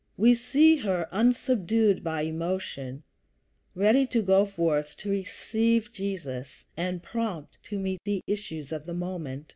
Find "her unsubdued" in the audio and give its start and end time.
0.77-2.03